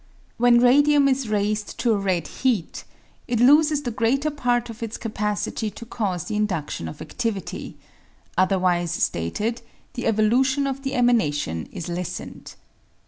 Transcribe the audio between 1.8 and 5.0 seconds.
to a red heat, it loses the greater part of its